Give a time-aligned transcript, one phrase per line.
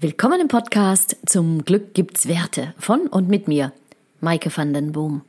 [0.00, 3.72] Willkommen im Podcast Zum Glück gibt's Werte von und mit mir,
[4.20, 5.22] Maike van den Boom.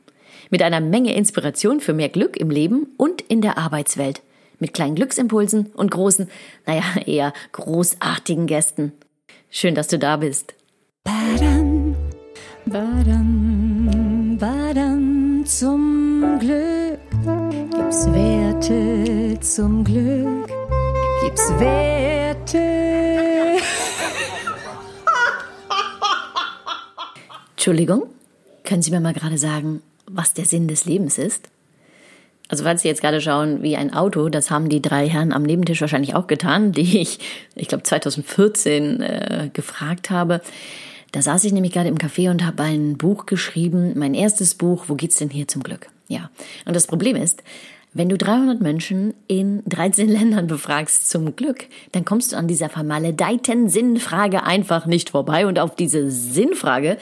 [0.48, 4.22] Mit einer Menge Inspiration für mehr Glück im Leben und in der Arbeitswelt.
[4.60, 6.30] Mit kleinen Glücksimpulsen und großen,
[6.66, 8.92] naja, eher großartigen Gästen.
[9.50, 10.54] Schön, dass du da bist.
[11.02, 11.96] Badam,
[12.64, 17.00] badam, badam, zum Glück
[17.72, 20.46] gibt's Werte, zum Glück
[21.24, 22.99] gibt's Werte.
[27.60, 28.04] Entschuldigung,
[28.64, 31.50] können Sie mir mal gerade sagen, was der Sinn des Lebens ist?
[32.48, 35.42] Also falls Sie jetzt gerade schauen, wie ein Auto, das haben die drei Herren am
[35.42, 37.18] Nebentisch wahrscheinlich auch getan, die ich,
[37.54, 40.40] ich glaube 2014 äh, gefragt habe.
[41.12, 44.84] Da saß ich nämlich gerade im Café und habe ein Buch geschrieben, mein erstes Buch,
[44.88, 45.88] wo geht's denn hier zum Glück?
[46.08, 46.30] Ja.
[46.64, 47.42] Und das Problem ist,
[47.92, 52.68] wenn du 300 Menschen in 13 Ländern befragst zum Glück, dann kommst du an dieser
[52.68, 55.46] vermaledeiten Sinnfrage einfach nicht vorbei.
[55.46, 56.98] Und auf diese Sinnfrage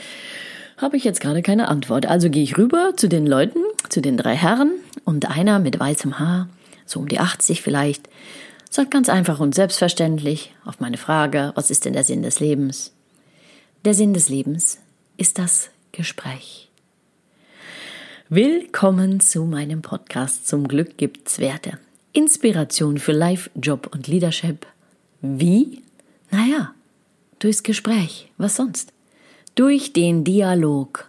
[0.79, 2.07] habe ich jetzt gerade keine Antwort.
[2.07, 4.73] Also gehe ich rüber zu den Leuten, zu den drei Herren
[5.05, 6.48] und einer mit weißem Haar,
[6.87, 8.09] so um die 80 vielleicht,
[8.70, 12.93] sagt ganz einfach und selbstverständlich auf meine Frage, was ist denn der Sinn des Lebens?
[13.85, 14.79] Der Sinn des Lebens
[15.17, 16.70] ist das Gespräch.
[18.29, 21.79] Willkommen zu meinem Podcast Zum Glück gibt's Werte.
[22.13, 24.67] Inspiration für Life, Job und Leadership.
[25.23, 25.83] Wie?
[26.31, 26.75] Naja,
[27.39, 28.31] durchs Gespräch.
[28.37, 28.92] Was sonst?
[29.59, 31.09] Durch den Dialog.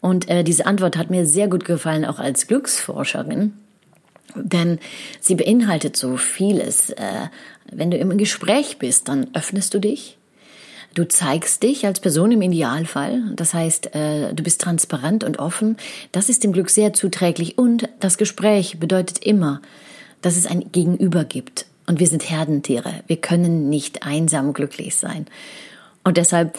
[0.00, 3.52] Und äh, diese Antwort hat mir sehr gut gefallen, auch als Glücksforscherin.
[4.34, 4.78] Denn
[5.20, 6.90] sie beinhaltet so vieles.
[6.90, 7.28] Äh,
[7.70, 10.16] wenn du im Gespräch bist, dann öffnest du dich.
[10.94, 13.22] Du zeigst dich als Person im Idealfall.
[13.36, 15.76] Das heißt, äh, du bist transparent und offen.
[16.12, 17.58] Das ist dem Glück sehr zuträglich.
[17.58, 19.60] Und das Gespräch bedeutet immer,
[20.22, 21.66] dass es ein Gegenüber gibt.
[21.86, 23.02] Und wir sind Herdentiere.
[23.06, 25.26] Wir können nicht einsam glücklich sein.
[26.04, 26.56] Und deshalb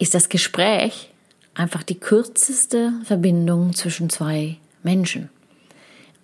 [0.00, 1.10] ist das Gespräch
[1.54, 5.28] einfach die kürzeste Verbindung zwischen zwei Menschen.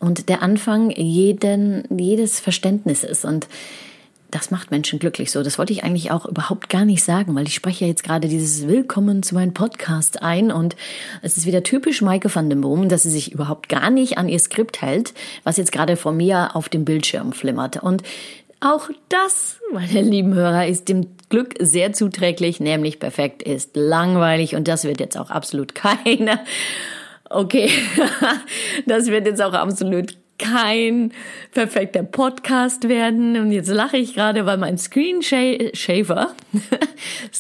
[0.00, 3.24] Und der Anfang jeden, jedes Verständnisses.
[3.24, 3.46] Und
[4.30, 5.42] das macht Menschen glücklich so.
[5.42, 8.28] Das wollte ich eigentlich auch überhaupt gar nicht sagen, weil ich spreche ja jetzt gerade
[8.28, 10.74] dieses Willkommen zu meinem Podcast ein und
[11.22, 14.28] es ist wieder typisch Maike van den Boom, dass sie sich überhaupt gar nicht an
[14.28, 15.12] ihr Skript hält,
[15.44, 17.82] was jetzt gerade vor mir auf dem Bildschirm flimmert.
[17.82, 18.02] Und
[18.60, 24.68] auch das, meine lieben Hörer, ist dem Glück sehr zuträglich, nämlich perfekt ist langweilig und
[24.68, 26.40] das wird jetzt auch absolut keine.
[27.28, 27.70] Okay,
[28.86, 31.12] das wird jetzt auch absolut kein
[31.52, 33.36] perfekter Podcast werden.
[33.36, 36.34] Und jetzt lache ich gerade, weil mein Screensaver,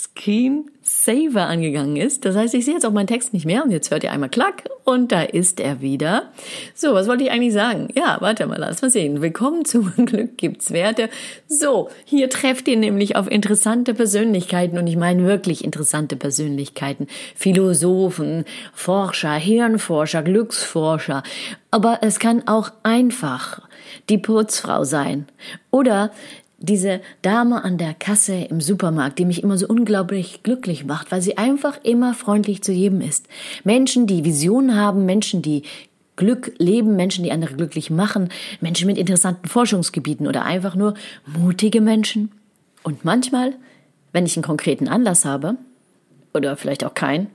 [0.86, 2.24] Screensaver angegangen ist.
[2.24, 3.64] Das heißt, ich sehe jetzt auch meinen Text nicht mehr.
[3.64, 6.30] Und jetzt hört ihr einmal Klack und da ist er wieder.
[6.74, 7.88] So, was wollte ich eigentlich sagen?
[7.94, 9.20] Ja, warte mal, lass mal sehen.
[9.20, 11.08] Willkommen zum Glück gibt's Werte.
[11.48, 17.08] So, hier trefft ihr nämlich auf interessante Persönlichkeiten und ich meine wirklich interessante Persönlichkeiten.
[17.34, 21.22] Philosophen, Forscher, Hirnforscher, Glücksforscher
[21.76, 23.60] aber es kann auch einfach
[24.08, 25.26] die Putzfrau sein
[25.70, 26.10] oder
[26.58, 31.22] diese Dame an der Kasse im Supermarkt, die mich immer so unglaublich glücklich macht, weil
[31.22, 33.28] sie einfach immer freundlich zu jedem ist.
[33.64, 35.62] Menschen, die Visionen haben, Menschen, die
[36.16, 38.30] Glück leben, Menschen, die andere glücklich machen,
[38.60, 40.94] Menschen mit interessanten Forschungsgebieten oder einfach nur
[41.26, 42.32] mutige Menschen.
[42.82, 43.54] Und manchmal,
[44.12, 45.56] wenn ich einen konkreten Anlass habe,
[46.36, 47.28] oder vielleicht auch keinen,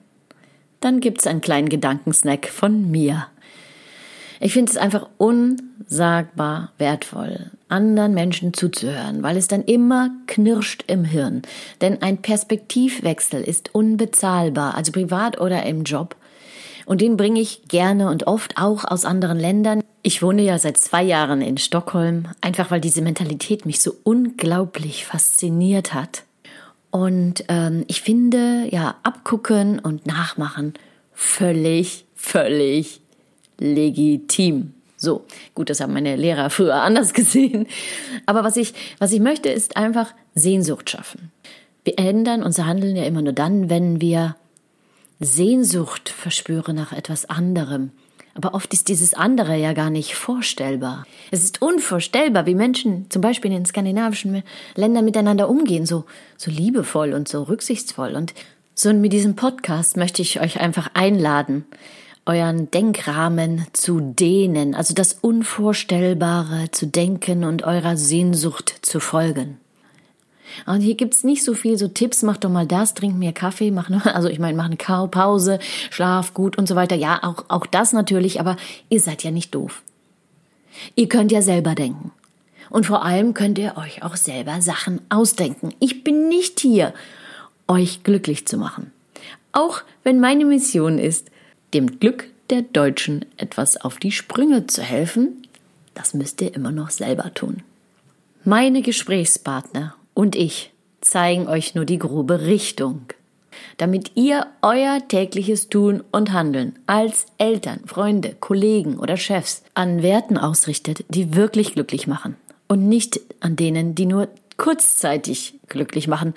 [0.80, 3.28] dann gibt's einen kleinen Gedankensnack von mir.
[4.44, 11.06] Ich finde es einfach unsagbar wertvoll, anderen Menschen zuzuhören, weil es dann immer knirscht im
[11.06, 11.44] Hirn.
[11.80, 16.16] Denn ein Perspektivwechsel ist unbezahlbar, also privat oder im Job.
[16.88, 19.84] Und den bringe ich gerne und oft auch aus anderen Ländern.
[20.02, 25.06] Ich wohne ja seit zwei Jahren in Stockholm, einfach weil diese Mentalität mich so unglaublich
[25.06, 26.24] fasziniert hat.
[26.90, 30.74] Und ähm, ich finde, ja, abgucken und nachmachen
[31.14, 33.02] völlig, völlig
[33.62, 34.74] legitim.
[34.98, 37.68] So, gut, das haben meine Lehrer früher anders gesehen.
[38.26, 41.32] Aber was ich, was ich möchte, ist einfach Sehnsucht schaffen.
[41.84, 44.36] Wir ändern unser Handeln ja immer nur dann, wenn wir
[45.20, 47.92] Sehnsucht verspüren nach etwas anderem.
[48.34, 51.06] Aber oft ist dieses andere ja gar nicht vorstellbar.
[51.32, 54.44] Es ist unvorstellbar, wie Menschen zum Beispiel in den skandinavischen
[54.76, 56.06] Ländern miteinander umgehen, so,
[56.38, 58.16] so liebevoll und so rücksichtsvoll.
[58.16, 58.34] Und
[58.74, 61.66] so mit diesem Podcast möchte ich euch einfach einladen,
[62.26, 69.58] euren Denkrahmen zu dehnen, also das Unvorstellbare zu denken und eurer Sehnsucht zu folgen.
[70.66, 73.72] Und hier gibt's nicht so viel so Tipps, mach doch mal das, trink mehr Kaffee,
[73.72, 75.60] mach noch, also ich meine, mach eine Pause,
[75.90, 76.96] schlaf gut und so weiter.
[76.96, 78.58] Ja, auch, auch das natürlich, aber
[78.90, 79.82] ihr seid ja nicht doof.
[80.96, 82.12] Ihr könnt ja selber denken.
[82.70, 85.74] Und vor allem könnt ihr euch auch selber Sachen ausdenken.
[85.80, 86.94] Ich bin nicht hier,
[87.68, 88.92] euch glücklich zu machen.
[89.52, 91.30] Auch wenn meine Mission ist,
[91.74, 95.48] dem Glück der Deutschen etwas auf die Sprünge zu helfen,
[95.94, 97.64] das müsst ihr immer noch selber tun.
[98.44, 103.02] Meine Gesprächspartner und ich zeigen euch nur die grobe Richtung,
[103.78, 110.38] damit ihr euer tägliches Tun und Handeln als Eltern, Freunde, Kollegen oder Chefs an Werten
[110.38, 112.36] ausrichtet, die wirklich glücklich machen
[112.68, 114.28] und nicht an denen, die nur
[114.58, 116.34] kurzzeitig glücklich machen.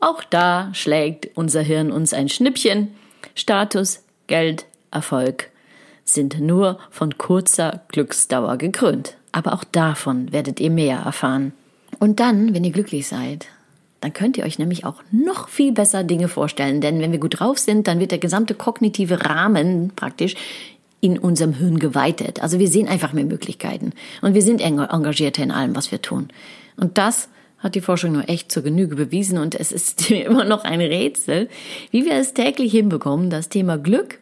[0.00, 2.94] Auch da schlägt unser Hirn uns ein Schnippchen.
[3.34, 5.50] Status, Geld, Erfolg
[6.04, 9.16] sind nur von kurzer Glücksdauer gekrönt.
[9.32, 11.52] Aber auch davon werdet ihr mehr erfahren.
[11.98, 13.46] Und dann, wenn ihr glücklich seid,
[14.00, 16.80] dann könnt ihr euch nämlich auch noch viel besser Dinge vorstellen.
[16.80, 20.34] Denn wenn wir gut drauf sind, dann wird der gesamte kognitive Rahmen praktisch
[21.00, 22.42] in unserem Hirn geweitet.
[22.42, 23.92] Also wir sehen einfach mehr Möglichkeiten.
[24.22, 26.28] Und wir sind engagierter in allem, was wir tun.
[26.76, 27.28] Und das
[27.58, 29.38] hat die Forschung nur echt zur Genüge bewiesen.
[29.38, 31.48] Und es ist immer noch ein Rätsel,
[31.90, 34.18] wie wir es täglich hinbekommen, das Thema Glück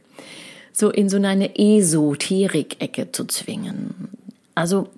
[0.78, 4.10] so in so eine Esoterik-Ecke zu zwingen.
[4.54, 4.88] Also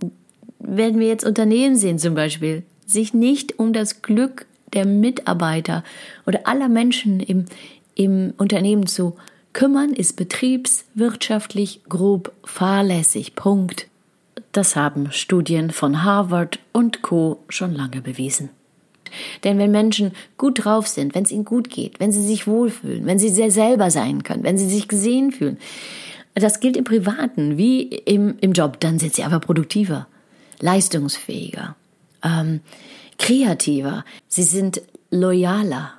[0.58, 4.44] wenn wir jetzt Unternehmen sehen zum Beispiel, sich nicht um das Glück
[4.74, 5.82] der Mitarbeiter
[6.26, 7.46] oder aller Menschen im,
[7.94, 9.16] im Unternehmen zu
[9.54, 13.34] kümmern, ist betriebswirtschaftlich grob fahrlässig.
[13.34, 13.86] Punkt.
[14.52, 18.50] Das haben Studien von Harvard und Co schon lange bewiesen.
[19.44, 23.06] Denn wenn Menschen gut drauf sind, wenn es ihnen gut geht, wenn sie sich wohlfühlen,
[23.06, 25.58] wenn sie sehr selber sein können, wenn sie sich gesehen fühlen,
[26.34, 30.06] das gilt im Privaten wie im, im Job, dann sind sie aber produktiver,
[30.60, 31.76] leistungsfähiger,
[32.22, 32.60] ähm,
[33.18, 35.92] kreativer, sie sind loyaler,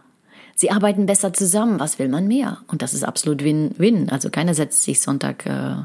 [0.56, 1.80] sie arbeiten besser zusammen.
[1.80, 2.60] Was will man mehr?
[2.68, 4.10] Und das ist absolut Win-Win.
[4.10, 5.76] Also keiner setzt sich Sonntag äh,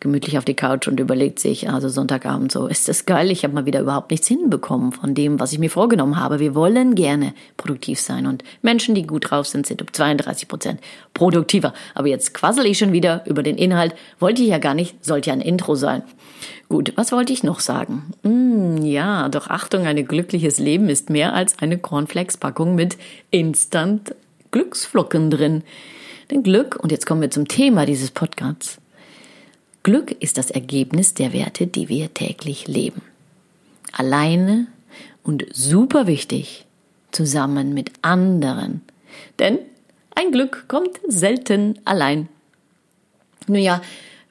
[0.00, 3.54] gemütlich auf die Couch und überlegt sich, also Sonntagabend so, ist das geil, ich habe
[3.54, 6.38] mal wieder überhaupt nichts hinbekommen von dem, was ich mir vorgenommen habe.
[6.38, 10.80] Wir wollen gerne produktiv sein und Menschen, die gut drauf sind, sind um 32 Prozent
[11.14, 11.72] produktiver.
[11.94, 15.30] Aber jetzt quassel ich schon wieder über den Inhalt, wollte ich ja gar nicht, sollte
[15.30, 16.02] ja ein Intro sein.
[16.68, 18.12] Gut, was wollte ich noch sagen?
[18.22, 22.98] Mm, ja, doch Achtung, ein glückliches Leben ist mehr als eine Cornflakes-Packung mit
[23.30, 24.14] Instant
[24.50, 25.62] Glücksflocken drin.
[26.30, 28.78] Denn Glück, und jetzt kommen wir zum Thema dieses Podcasts,
[29.86, 33.02] Glück ist das Ergebnis der Werte, die wir täglich leben.
[33.92, 34.66] Alleine
[35.22, 36.66] und super wichtig,
[37.12, 38.80] zusammen mit anderen.
[39.38, 39.60] Denn
[40.12, 42.28] ein Glück kommt selten allein.
[43.46, 43.80] Nun ja,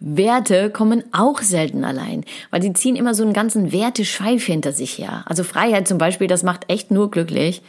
[0.02, 4.98] Werte kommen auch selten allein, weil die ziehen immer so einen ganzen Werteschweif hinter sich
[4.98, 5.24] her.
[5.26, 7.62] Also Freiheit zum Beispiel, das macht echt nur glücklich,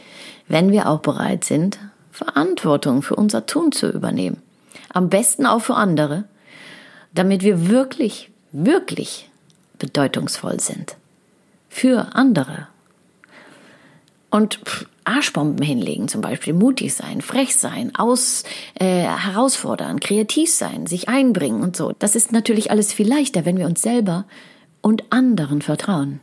[0.48, 1.78] wenn wir auch bereit sind,
[2.10, 4.42] Verantwortung für unser Tun zu übernehmen.
[4.92, 6.24] Am besten auch für andere
[7.16, 9.28] damit wir wirklich, wirklich
[9.78, 10.96] bedeutungsvoll sind.
[11.68, 12.68] Für andere.
[14.30, 14.60] Und
[15.04, 18.42] Arschbomben hinlegen zum Beispiel, mutig sein, frech sein, aus,
[18.74, 21.92] äh, herausfordern, kreativ sein, sich einbringen und so.
[21.98, 24.24] Das ist natürlich alles viel leichter, wenn wir uns selber
[24.80, 26.20] und anderen vertrauen.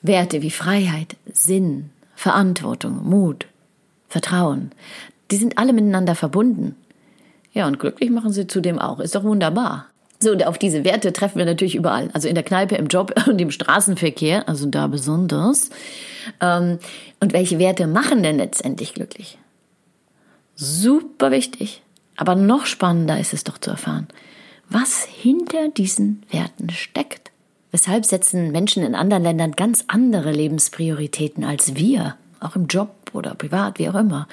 [0.00, 3.46] Werte wie Freiheit, Sinn, Verantwortung, Mut,
[4.08, 4.72] Vertrauen,
[5.30, 6.76] die sind alle miteinander verbunden.
[7.52, 8.98] Ja, und glücklich machen sie zudem auch.
[8.98, 9.86] Ist doch wunderbar.
[10.22, 12.08] So, und auf diese Werte treffen wir natürlich überall.
[12.12, 15.70] Also in der Kneipe, im Job und im Straßenverkehr, also da besonders.
[16.40, 16.78] Ähm,
[17.20, 19.38] und welche Werte machen denn letztendlich glücklich?
[20.54, 21.82] Super wichtig.
[22.16, 24.06] Aber noch spannender ist es doch zu erfahren,
[24.68, 27.32] was hinter diesen Werten steckt.
[27.72, 33.34] Weshalb setzen Menschen in anderen Ländern ganz andere Lebensprioritäten als wir, auch im Job oder
[33.34, 34.28] privat, wie auch immer?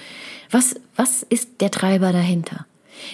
[0.52, 2.66] Was, was ist der Treiber dahinter?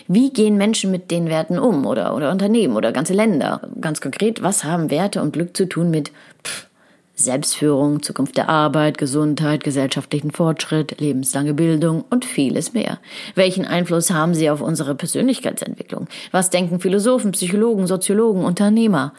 [0.08, 3.62] Wie gehen Menschen mit den Werten um oder, oder Unternehmen oder ganze Länder?
[3.80, 6.12] Ganz konkret, was haben Werte und Glück zu tun mit
[6.44, 6.68] pff,
[7.16, 13.00] Selbstführung, Zukunft der Arbeit, Gesundheit, gesellschaftlichen Fortschritt, lebenslange Bildung und vieles mehr.
[13.36, 16.08] Welchen Einfluss haben sie auf unsere Persönlichkeitsentwicklung?
[16.32, 19.14] Was denken Philosophen, Psychologen, Soziologen, Unternehmer?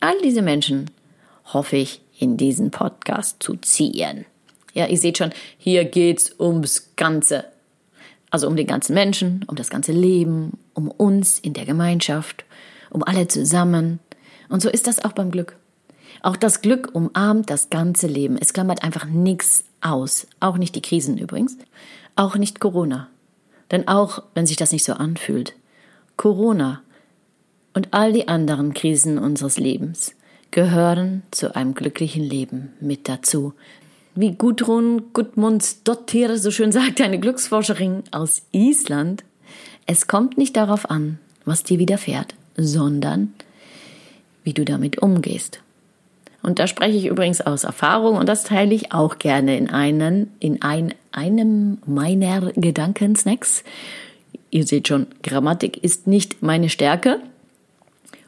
[0.00, 0.90] All diese Menschen
[1.46, 4.26] hoffe ich in diesen Podcast zu ziehen.
[4.74, 7.46] Ja, ihr seht schon, hier geht's ums Ganze.
[8.30, 12.44] Also um den ganzen Menschen, um das ganze Leben, um uns in der Gemeinschaft,
[12.90, 14.00] um alle zusammen.
[14.48, 15.56] Und so ist das auch beim Glück.
[16.22, 18.36] Auch das Glück umarmt das ganze Leben.
[18.36, 20.26] Es klammert einfach nichts aus.
[20.40, 21.56] Auch nicht die Krisen übrigens.
[22.16, 23.08] Auch nicht Corona.
[23.70, 25.54] Denn auch wenn sich das nicht so anfühlt,
[26.16, 26.82] Corona
[27.74, 30.14] und all die anderen Krisen unseres Lebens
[30.50, 33.52] gehören zu einem glücklichen Leben mit dazu
[34.18, 39.22] wie Gudrun Gudmundsdottir so schön sagt, eine Glücksforscherin aus Island,
[39.86, 43.32] es kommt nicht darauf an, was dir widerfährt, sondern
[44.42, 45.60] wie du damit umgehst.
[46.42, 50.32] Und da spreche ich übrigens aus Erfahrung und das teile ich auch gerne in einen,
[50.40, 53.62] in ein, einem meiner Gedankensnacks.
[54.50, 57.20] Ihr seht schon, Grammatik ist nicht meine Stärke.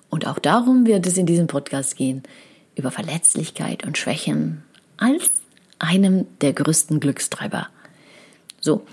[0.09, 2.23] Und auch darum wird es in diesem Podcast gehen,
[2.77, 4.63] über Verletzlichkeit und Schwächen
[4.97, 5.31] als
[5.81, 7.69] einem der größten Glückstreiber.
[8.61, 8.87] So.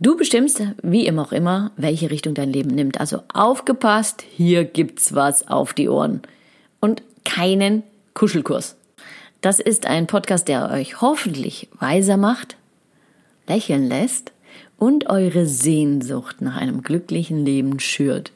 [0.00, 3.00] Du bestimmst, wie immer auch immer, welche Richtung dein Leben nimmt.
[3.00, 6.22] Also aufgepasst, hier gibt's was auf die Ohren.
[6.78, 7.82] Und keinen
[8.14, 8.76] Kuschelkurs.
[9.40, 12.56] Das ist ein Podcast, der euch hoffentlich weiser macht,
[13.48, 14.32] lächeln lässt
[14.78, 18.30] und eure Sehnsucht nach einem glücklichen Leben schürt.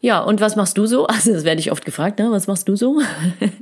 [0.00, 1.06] Ja, und was machst du so?
[1.08, 2.30] Also, das werde ich oft gefragt, ne?
[2.30, 3.00] Was machst du so?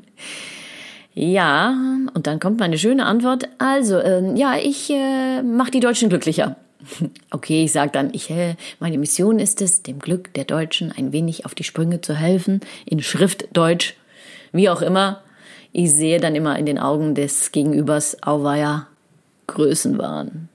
[1.19, 1.75] ja,
[2.13, 3.49] und dann kommt meine schöne Antwort.
[3.57, 6.57] Also, äh, ja, ich äh, mache die Deutschen glücklicher.
[7.31, 11.13] Okay, ich sage dann, ich, äh, meine Mission ist es, dem Glück der Deutschen ein
[11.13, 13.95] wenig auf die Sprünge zu helfen, in Schriftdeutsch,
[14.53, 15.23] wie auch immer.
[15.73, 18.87] Ich sehe dann immer in den Augen des Gegenübers, auweia,
[19.47, 20.49] Größenwahn.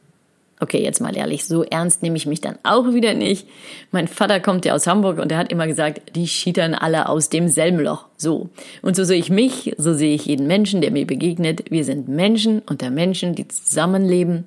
[0.63, 3.47] Okay, jetzt mal ehrlich, so ernst nehme ich mich dann auch wieder nicht.
[3.89, 7.29] Mein Vater kommt ja aus Hamburg und er hat immer gesagt, die schietern alle aus
[7.29, 8.05] demselben Loch.
[8.15, 8.49] So.
[8.83, 11.71] Und so sehe ich mich, so sehe ich jeden Menschen, der mir begegnet.
[11.71, 14.45] Wir sind Menschen unter Menschen, die zusammenleben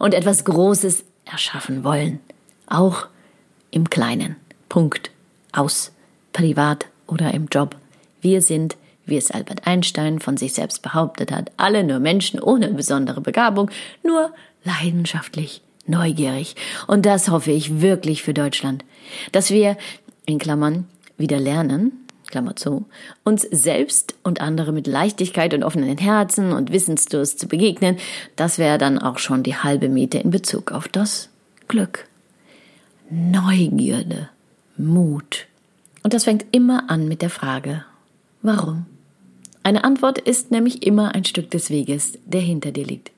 [0.00, 2.18] und etwas Großes erschaffen wollen.
[2.66, 3.06] Auch
[3.70, 4.34] im Kleinen.
[4.68, 5.12] Punkt.
[5.52, 5.92] Aus.
[6.32, 7.76] Privat oder im Job.
[8.20, 8.76] Wir sind
[9.06, 13.70] wie es Albert Einstein von sich selbst behauptet hat, alle nur Menschen ohne besondere Begabung,
[14.02, 14.32] nur
[14.64, 16.54] leidenschaftlich, neugierig.
[16.86, 18.84] Und das hoffe ich wirklich für Deutschland,
[19.32, 19.76] dass wir,
[20.26, 20.86] in Klammern,
[21.18, 22.86] wieder lernen, Klammer zu,
[23.24, 27.98] uns selbst und andere mit Leichtigkeit und offenen Herzen und Wissensdurst zu begegnen,
[28.36, 31.28] das wäre dann auch schon die halbe Miete in Bezug auf das
[31.68, 32.06] Glück.
[33.10, 34.30] Neugierde,
[34.78, 35.46] Mut.
[36.02, 37.84] Und das fängt immer an mit der Frage,
[38.40, 38.86] warum?
[39.62, 43.12] Eine Antwort ist nämlich immer ein Stück des Weges, der hinter dir liegt.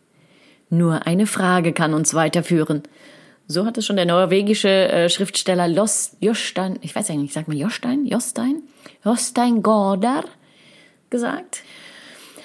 [0.71, 2.83] Nur eine Frage kann uns weiterführen.
[3.47, 7.57] So hat es schon der norwegische äh, Schriftsteller Los Jostein, ich weiß eigentlich, sagt man
[7.57, 8.63] Jostein, Jostein,
[9.05, 10.25] Jostein Gorder
[11.11, 11.63] gesagt.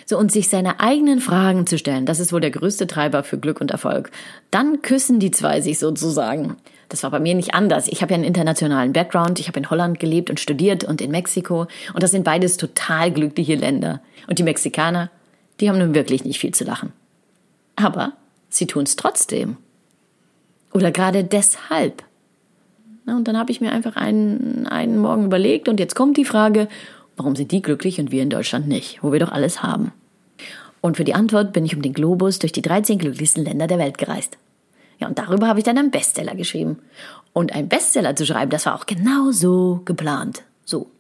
[0.06, 3.38] So, und sich seine eigenen Fragen zu stellen, das ist wohl der größte Treiber für
[3.38, 4.12] Glück und Erfolg.
[4.52, 6.58] Dann küssen die zwei sich sozusagen.
[6.90, 7.88] Das war bei mir nicht anders.
[7.88, 9.40] Ich habe ja einen internationalen Background.
[9.40, 11.68] Ich habe in Holland gelebt und studiert und in Mexiko.
[11.94, 14.02] Und das sind beides total glückliche Länder.
[14.28, 15.12] Und die Mexikaner,
[15.60, 16.92] die haben nun wirklich nicht viel zu lachen.
[17.76, 18.14] Aber
[18.50, 19.58] sie tun es trotzdem.
[20.74, 22.04] Oder gerade deshalb.
[23.06, 26.68] Und dann habe ich mir einfach einen, einen Morgen überlegt und jetzt kommt die Frage,
[27.18, 29.92] warum sind die glücklich und wir in Deutschland nicht, wo wir doch alles haben?
[30.82, 33.80] Und für die Antwort bin ich um den Globus durch die 13 glücklichsten Länder der
[33.80, 34.38] Welt gereist.
[35.00, 36.80] Ja, und darüber habe ich dann einen Bestseller geschrieben.
[37.34, 40.44] Und einen Bestseller zu schreiben, das war auch genau so geplant.
[40.66, 40.92] So,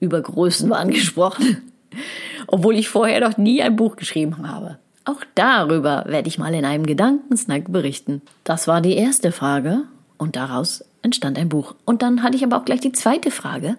[0.00, 1.70] über Größen war angesprochen.
[2.46, 4.78] Obwohl ich vorher noch nie ein Buch geschrieben habe.
[5.04, 8.22] Auch darüber werde ich mal in einem Gedankensnack berichten.
[8.44, 9.84] Das war die erste Frage
[10.18, 11.74] und daraus entstand ein Buch.
[11.84, 13.76] Und dann hatte ich aber auch gleich die zweite Frage,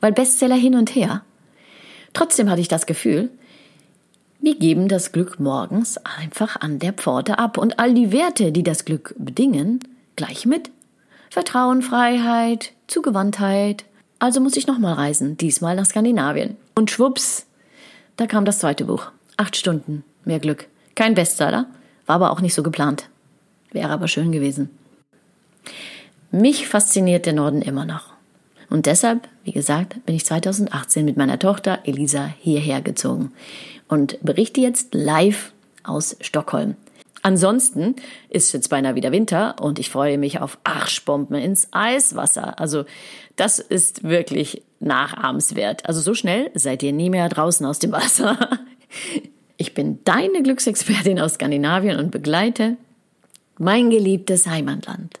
[0.00, 1.22] weil Bestseller hin und her.
[2.12, 3.30] Trotzdem hatte ich das Gefühl,
[4.40, 8.62] wir geben das Glück morgens einfach an der Pforte ab und all die Werte, die
[8.62, 9.80] das Glück bedingen,
[10.14, 10.70] gleich mit.
[11.28, 13.84] Vertrauen, Freiheit, Zugewandtheit.
[14.20, 16.56] Also muss ich nochmal reisen, diesmal nach Skandinavien.
[16.76, 17.46] Und schwupps,
[18.16, 19.10] da kam das zweite Buch.
[19.36, 20.66] Acht Stunden, mehr Glück.
[20.94, 21.66] Kein Bestseller,
[22.06, 23.08] war aber auch nicht so geplant.
[23.72, 24.70] Wäre aber schön gewesen.
[26.30, 28.12] Mich fasziniert der Norden immer noch.
[28.70, 33.32] Und deshalb, wie gesagt, bin ich 2018 mit meiner Tochter Elisa hierher gezogen
[33.88, 35.52] und berichte jetzt live
[35.84, 36.76] aus Stockholm.
[37.22, 37.96] Ansonsten
[38.28, 42.60] ist jetzt beinahe wieder Winter und ich freue mich auf Arschbomben ins Eiswasser.
[42.60, 42.84] Also
[43.36, 45.86] das ist wirklich nachahmenswert.
[45.86, 48.38] Also so schnell seid ihr nie mehr draußen aus dem Wasser.
[49.60, 52.76] Ich bin deine Glücksexpertin aus Skandinavien und begleite
[53.58, 55.18] mein geliebtes Heimatland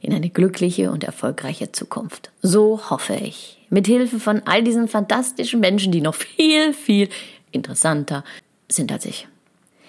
[0.00, 2.30] in eine glückliche und erfolgreiche Zukunft.
[2.42, 3.58] So hoffe ich.
[3.70, 7.08] Mit Hilfe von all diesen fantastischen Menschen, die noch viel, viel
[7.50, 8.24] interessanter
[8.68, 9.28] sind als ich.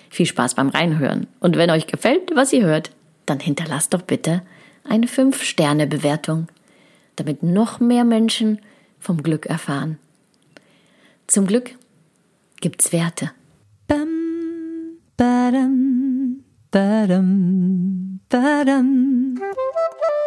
[0.10, 1.28] Viel Spaß beim Reinhören.
[1.40, 2.92] Und wenn euch gefällt, was ihr hört,
[3.26, 4.42] dann hinterlasst doch bitte
[4.84, 6.48] eine 5-Sterne-Bewertung,
[7.16, 8.60] damit noch mehr Menschen
[9.00, 10.00] vom Glück erfahren.
[11.28, 11.76] Zum Glück
[12.60, 13.32] gibt's Werte.
[13.88, 14.08] Bam,
[15.16, 19.19] badam, badam, badam.
[19.40, 20.19] Thank you.